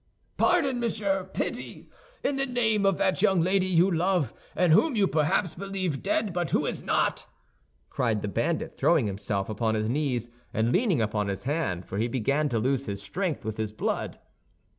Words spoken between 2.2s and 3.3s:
In the name of that